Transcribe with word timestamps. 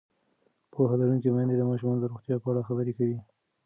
پوهه 0.71 0.95
لرونکې 0.99 1.29
میندې 1.35 1.55
د 1.57 1.61
ماشومانو 1.69 2.01
د 2.01 2.05
روغتیا 2.11 2.35
په 2.41 2.47
اړه 2.51 2.67
خبرې 2.67 2.93
کوي. 2.97 3.17